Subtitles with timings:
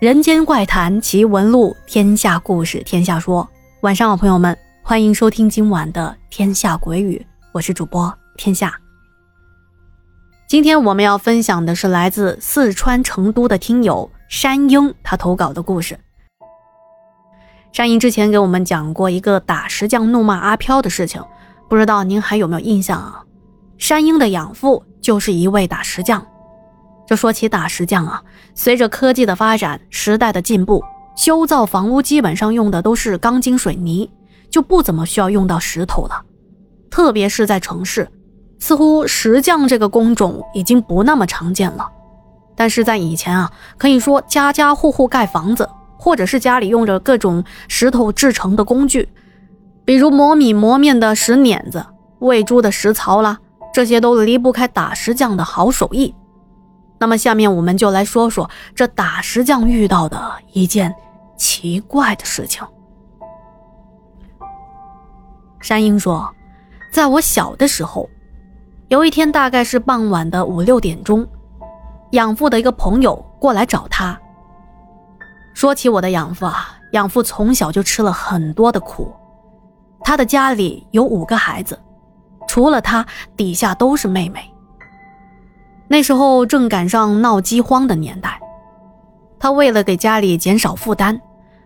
[0.00, 3.48] 人间怪谈奇闻录，天下故事天下说。
[3.80, 7.16] 晚上好，朋友们，欢迎收听今晚的《天下鬼语》，
[7.50, 8.72] 我是主播天下。
[10.46, 15.98] 今天我们要分享的是来自四川成都的听友山鹰他投稿的故事。
[17.72, 21.20] 山鹰之前给我们讲过一个打石匠怒骂阿飘的事情，
[21.68, 23.24] 不知道您还有没有印象啊？
[23.78, 26.24] 山鹰的养父就是一位打石匠。
[27.08, 28.22] 这说起打石匠啊，
[28.54, 30.84] 随着科技的发展，时代的进步，
[31.16, 34.10] 修造房屋基本上用的都是钢筋水泥，
[34.50, 36.20] 就不怎么需要用到石头了。
[36.90, 38.06] 特别是在城市，
[38.58, 41.88] 似乎石匠这个工种已经不那么常见了。
[42.54, 49.08] 但是在以前啊，可以说家家户户盖房子，或者是家里用着各种石头制成的工具，
[49.86, 51.86] 比如磨米磨面的石碾子、
[52.18, 53.38] 喂猪的石槽啦，
[53.72, 56.14] 这些都离不开打石匠的好手艺。
[57.00, 60.94] 那么，下面我们就来说说这打石匠遇到的一件
[61.36, 62.66] 奇怪的事情。
[65.60, 66.28] 山鹰说，
[66.92, 68.08] 在我小的时候，
[68.88, 71.26] 有一天大概是傍晚的五六点钟，
[72.12, 74.18] 养父的一个朋友过来找他。
[75.54, 79.12] 说起我的养父啊，养父从小就吃了很多的苦，
[80.02, 81.78] 他的家里有五个孩子，
[82.46, 83.04] 除了他，
[83.36, 84.40] 底下都是妹妹。
[85.88, 88.38] 那时候正赶上闹饥荒的年代，
[89.38, 91.18] 他为了给家里减少负担，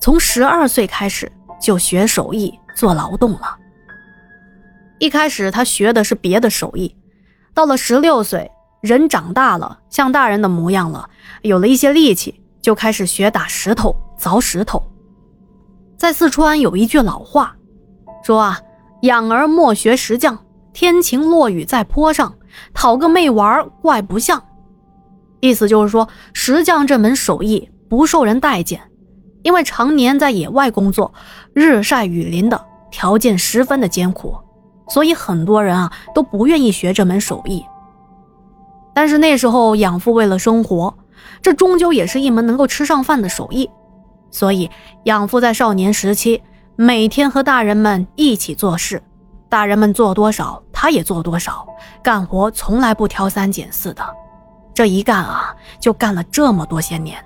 [0.00, 3.56] 从十二岁开始就学手艺做劳动了。
[4.98, 6.96] 一开始他学的是别的手艺，
[7.52, 8.50] 到了十六岁，
[8.80, 11.10] 人长大了，像大人的模样了，
[11.42, 14.82] 有了一些力气，就开始学打石头、凿石头。
[15.98, 17.54] 在四川有一句老话，
[18.22, 18.58] 说啊，
[19.02, 20.38] 养儿莫学石匠，
[20.72, 22.34] 天晴落雨在坡上。
[22.74, 24.42] 讨个妹玩怪不像，
[25.40, 28.80] 意思就是说石匠这门手艺不受人待见，
[29.42, 31.12] 因为常年在野外工作，
[31.52, 34.34] 日晒雨淋的条件十分的艰苦，
[34.88, 37.64] 所以很多人啊都不愿意学这门手艺。
[38.94, 40.94] 但是那时候养父为了生活，
[41.42, 43.70] 这终究也是一门能够吃上饭的手艺，
[44.30, 44.70] 所以
[45.04, 46.42] 养父在少年时期
[46.76, 49.02] 每天和大人们一起做事。
[49.48, 51.66] 大人们做多少，他也做多少，
[52.00, 54.06] 干活从来不挑三拣四的。
[54.72, 57.18] 这一干啊，就干了这么多些年。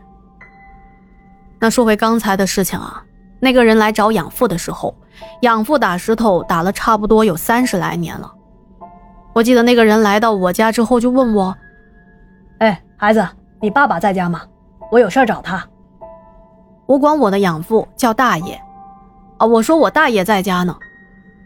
[1.58, 3.04] 那说回刚才的事情啊，
[3.38, 4.96] 那个人来找养父的时候，
[5.42, 8.32] 养父打石头打了差不多有三十来年了。
[9.34, 11.54] 我记得那个人来到我家之后，就问我
[12.60, 13.28] ：“哎，孩子，
[13.60, 14.40] 你爸爸在家吗？
[14.90, 15.62] 我有事找他。”
[16.88, 18.58] 我管我的养父叫大爷。
[19.36, 20.74] 啊，我说我大爷在家呢。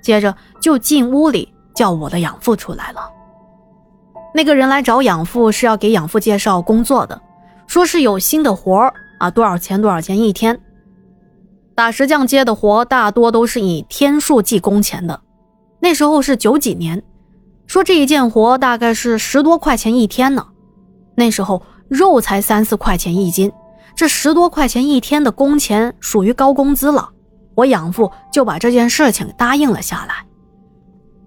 [0.00, 3.10] 接着就进屋里叫我的养父出来了。
[4.34, 7.20] 那个人来找养父是要给养父介绍工作的，
[7.66, 10.60] 说是有新的活啊，多少钱多少钱一天。
[11.74, 15.20] 打石匠接的活大多都是以天数计工钱的。
[15.80, 17.02] 那时候是九几年，
[17.66, 20.46] 说这一件活大概是十多块钱一天呢。
[21.16, 23.52] 那时候肉才三四块钱一斤，
[23.94, 27.10] 这十多块钱一天的工钱属于高工资了。
[27.54, 30.26] 我养父就把这件事情答应了下来。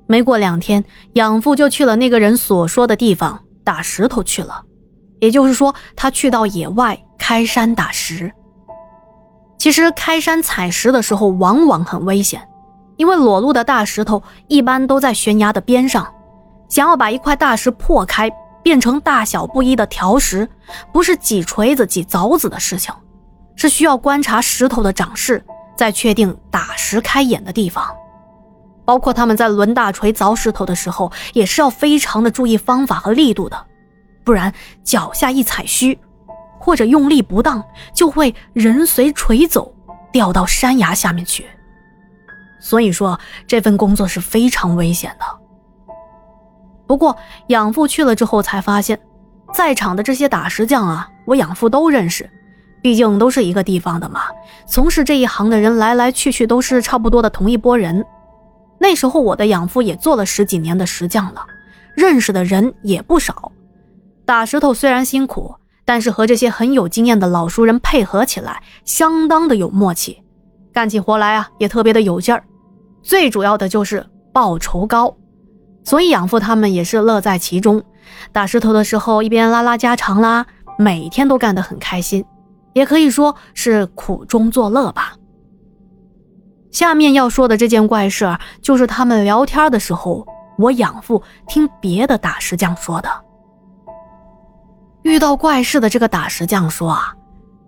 [0.07, 4.63] 没过两天，养父就去了那个人所说的地方打石头去了，
[5.19, 8.31] 也就是说，他去到野外开山打石。
[9.57, 12.41] 其实开山采石的时候往往很危险，
[12.95, 16.07] 因为裸露的大石头一般都在悬崖的边上，
[16.69, 18.31] 想要把一块大石破开，
[18.63, 20.47] 变成大小不一的条石，
[20.93, 22.93] 不是几锤子几凿子的事情，
[23.55, 25.43] 是需要观察石头的长势。
[25.75, 27.85] 再确定打石开眼的地方，
[28.87, 33.65] 包括他们在抡大锤凿石头的时候，也是要非常的注意方法和力度的，
[34.23, 35.99] 不然脚下一踩虚，
[36.57, 37.61] 或者用力不当，
[37.93, 39.69] 就会人随锤走，
[40.09, 41.45] 掉到山崖下面去。
[42.61, 45.25] 所以说这份工作是非常危险的。
[46.87, 47.17] 不过
[47.47, 48.97] 养父去了之后才发现，
[49.53, 52.29] 在场的这些打石匠啊，我养父都认识。
[52.81, 54.21] 毕竟都是一个地方的嘛，
[54.65, 58.05] 从事这一行的人来来去去都是差不多的同一拨人。
[58.79, 61.45] 那时候我的养父也做了十几年的石匠了，
[61.95, 63.51] 认识的人也不少。
[64.25, 70.21] 打石头虽然辛苦，但是和这些很有经验的老熟人配合起来，相当的有默契，
[70.73, 72.43] 干起活来啊也特别的有劲儿。
[73.01, 75.15] 最主要的就是报酬高，
[75.83, 77.81] 所以养父他们也是乐在其中。
[78.31, 80.45] 打石头的时候一边拉拉家常啦，
[80.77, 82.23] 每天都干得很开心。
[82.73, 85.15] 也可以说是苦中作乐吧。
[86.71, 90.25] 下面要说的这件怪事，就是他们聊天的时候，
[90.57, 93.09] 我养父听别的打石匠说的。
[95.03, 97.15] 遇到怪事的这个打石匠说啊，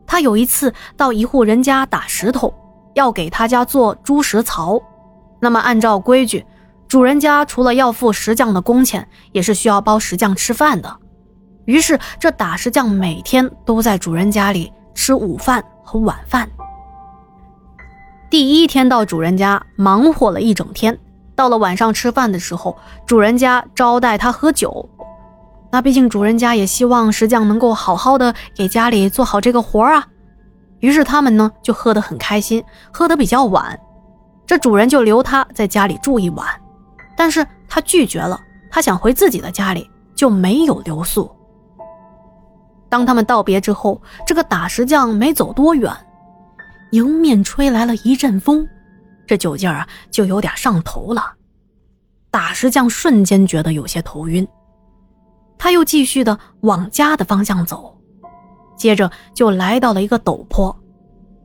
[0.06, 2.54] 他有一次到一户人家打石头，
[2.96, 4.80] 要给他家做猪食槽。
[5.40, 6.46] 那么按照规矩，
[6.88, 10.94] 主人家除了要付石匠的工钱，也是需要包石匠吃饭的。
[11.66, 16.50] 于是这打石匠每天都在主人家里吃午饭和晚饭。
[18.30, 20.96] 第一天到主人家，忙活了一整天。
[21.36, 22.78] 到了晚上吃饭的时候，
[23.08, 24.88] 主人家招待他喝酒。
[25.72, 30.06] 那毕竟主人家也希望石匠能够好好的给家里做好这个活啊，
[30.80, 33.80] 于是他们呢就喝得很开心，喝得比较晚。
[34.46, 36.46] 这主人就留他在家里住一晚，
[37.18, 38.40] 但是他拒绝了，
[38.70, 41.32] 他想回自己的家里，就没有留宿。
[42.90, 45.92] 当他们道别之后，这个打石匠没走多远，
[46.92, 48.68] 迎面吹来了一阵风，
[49.28, 51.34] 这酒劲儿啊就有点上头了。
[52.32, 54.48] 打石匠瞬间觉得有些头晕。
[55.58, 58.00] 他又继续的往家的方向走，
[58.78, 60.74] 接着就来到了一个陡坡。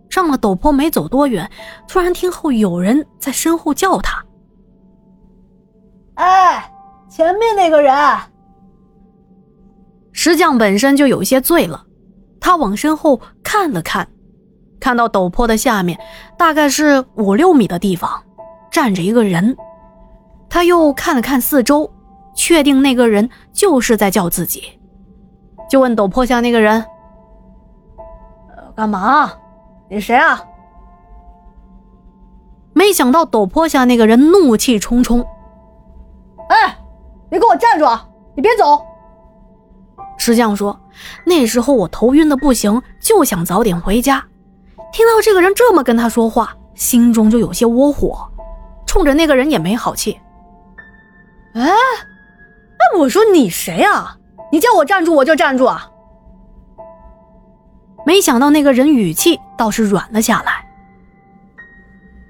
[0.08, 1.50] 上了陡坡没走多远，
[1.88, 4.24] 突然听后有人在身后叫他
[6.14, 6.72] ：“哎，
[7.10, 7.92] 前面那个人！”
[10.12, 11.84] 石匠本身就有些醉了，
[12.38, 14.08] 他往身后看了看，
[14.84, 15.98] 看到陡坡的下面
[16.36, 18.22] 大概是五六米的地方
[18.70, 19.56] 站着一个人，
[20.50, 21.90] 他又看了看四周。
[22.34, 24.78] 确定那个人就是在叫自己，
[25.70, 26.84] 就问陡坡下那个人
[28.54, 29.32] ：“呃，干嘛？
[29.88, 30.42] 你谁啊？”
[32.74, 35.24] 没想到陡坡下那个人怒气冲冲
[36.50, 36.76] ：“哎，
[37.30, 37.86] 你给我站住！
[38.34, 38.84] 你别走！”
[40.18, 40.78] 石匠说
[41.24, 44.22] ：“那时候我头晕的不行，就想早点回家。
[44.94, 48.30] 听到这个人这么跟他说话，心中就有些窝火，
[48.86, 50.20] 冲着那个人也没好气。
[51.54, 51.68] 哎。”
[52.76, 54.16] 哎我说你谁啊？
[54.52, 55.90] 你叫我站住我就站住啊！
[58.04, 60.66] 没想到那个人语气倒是软了下来。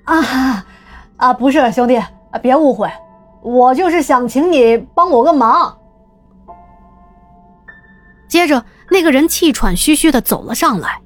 [0.05, 0.65] 啊
[1.17, 2.01] 啊，不是兄弟，
[2.41, 2.91] 别误会，
[3.43, 5.77] 我就是想请你帮我个忙。
[8.29, 11.01] 接着那个人气喘吁吁的走了上来，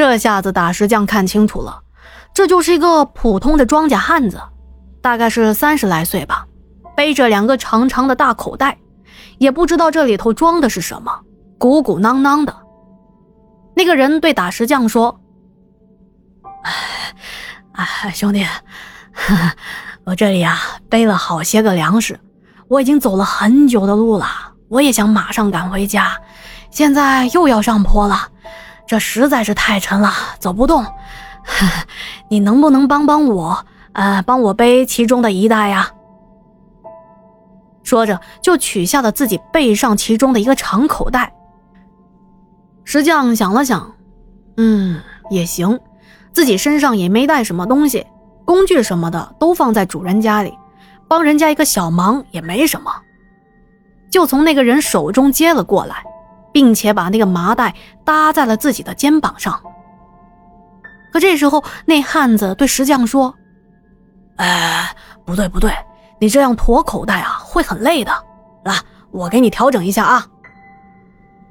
[0.00, 1.82] 这下子打石匠看清楚了，
[2.32, 4.40] 这就是一个普通的庄稼汉子，
[5.02, 6.46] 大概是三十来岁吧。
[6.96, 8.78] 背着两个长长的大口袋，
[9.36, 11.20] 也不知道这里头装的是什么，
[11.58, 12.56] 鼓鼓囊囊的。
[13.76, 15.20] 那个人对打石匠说
[17.76, 18.46] ：“哎，兄弟，
[20.04, 20.56] 我这里啊
[20.88, 22.18] 背了好些个粮食，
[22.68, 24.26] 我已经走了很久的路了，
[24.70, 26.16] 我也想马上赶回家，
[26.70, 28.28] 现在又要上坡了，
[28.90, 30.10] 这实在是太沉了，
[30.40, 30.84] 走不动。
[32.28, 33.64] 你能不能帮帮我？
[33.92, 35.92] 呃，帮我背其中的一袋呀？”
[37.84, 41.32] 说着，就取下了自己背上其中的一个长口袋。
[42.82, 43.94] 石匠想了想，
[44.56, 45.00] 嗯，
[45.30, 45.78] 也行，
[46.32, 48.04] 自己身上也没带什么东西，
[48.44, 50.52] 工具什么的都放在主人家里，
[51.06, 52.90] 帮人家一个小忙也没什么，
[54.10, 56.02] 就从那个人手中接了过来，
[56.52, 57.74] 并且把那个麻袋
[58.04, 59.60] 搭在了自己的肩膀上。
[61.12, 63.34] 可这时候，那汉子对石匠说
[64.36, 64.94] ：“哎，
[65.24, 65.72] 不对，不对。”
[66.20, 68.12] 你这样驮口袋啊，会很累的。
[68.64, 68.74] 来，
[69.10, 70.26] 我给你调整一下啊。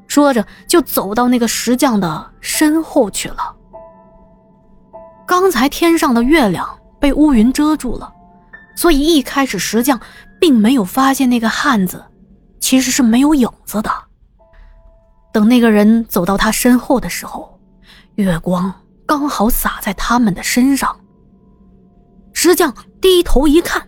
[0.08, 3.56] 说着，就走到那个石匠的身后去了。
[5.26, 6.70] 刚才天上的月亮
[7.00, 8.14] 被乌云遮住了，
[8.76, 10.00] 所以一开始石匠
[10.40, 12.06] 并没有发现那个汉子
[12.60, 13.92] 其实是没有影子的。
[15.32, 17.60] 等那个人走到他身后的时候，
[18.16, 18.74] 月光
[19.06, 21.00] 刚好洒在他们的身上。
[22.34, 23.88] 石匠低头一看。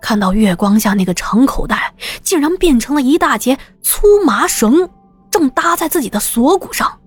[0.00, 4.90] 看到月光下那个长口袋竟然变成了一大截粗麻绳，
[5.30, 6.98] 正搭在自己的锁骨上。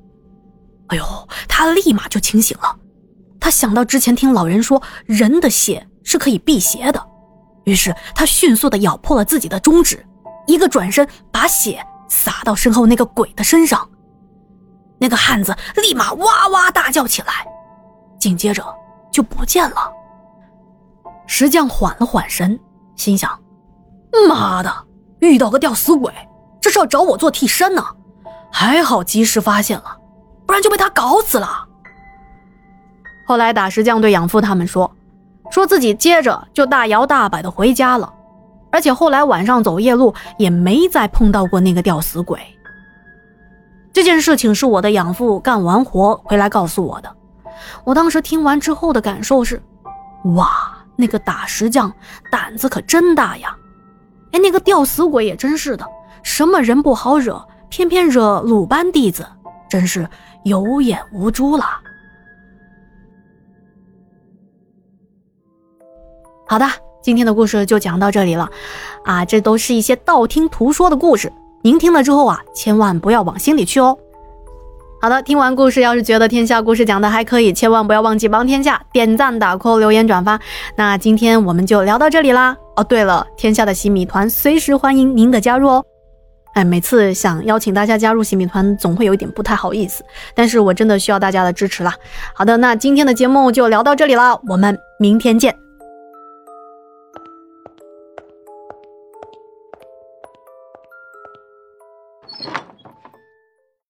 [0.88, 2.74] 哎呦，他立马就清醒了。
[3.38, 7.08] 他想到之前听老人说人的血是可以辟邪的，
[7.66, 10.04] 于是他迅速的咬破了自己的中指，
[10.48, 11.86] 一个转身把血
[12.16, 13.90] 洒到身后那个鬼的身上。
[14.98, 17.46] 那个汉子立马哇哇大叫起来，
[18.18, 18.64] 紧接着
[19.12, 19.92] 就不见了。
[21.28, 22.58] 石匠缓了缓神。
[22.96, 23.38] 心想
[24.30, 24.74] ：“妈的，
[25.20, 26.14] 遇到个吊死鬼，
[26.62, 27.86] 这是要找我做替身呢！
[28.50, 29.98] 还好及时发现了，
[30.46, 31.68] 不然就被他搞死了。”
[33.28, 34.90] 后来打石匠对养父他们说
[35.52, 38.14] ：“说自己接着就大摇大摆的回家了，
[38.76, 42.38] 而且后来晚上走夜路也没再碰到过那个吊死鬼。”
[43.94, 47.16] 这件事情是我的养父干完活回来告诉我的。
[47.86, 49.64] 我当时听完之后的感受是：
[50.36, 50.76] 哇！
[50.98, 51.92] 那个打石匠
[52.30, 53.56] 胆子可真大呀！
[54.34, 55.86] 哎，那个吊死鬼也真是的，
[56.24, 59.26] 什么人不好惹，偏偏惹鲁班弟子，
[59.70, 60.06] 真是
[60.44, 61.66] 有眼无珠了。
[66.48, 66.66] 好的，
[67.06, 68.50] 今天的故事就讲到这里了，
[69.04, 71.32] 啊，这都是一些道听途说的故事，
[71.62, 73.96] 您听了之后啊，千万不要往心里去哦。
[75.00, 80.40] 好的，听完故事，要是觉得天下故事讲的还可以，千万不要忘记帮天下点赞、打 call、留言、转发。
[80.76, 82.58] 那今天我们就聊到这里啦。
[82.76, 85.86] 哦，对了，天下的洗米团随时欢迎您的加入哦。
[86.56, 91.94] 哎，每次想邀请大家加入洗米团，总会有一点不太好意思，但是我真的需要大家的支持啦。
[92.34, 95.65] 好的，那今天的节目就聊到这里了，我们明天见。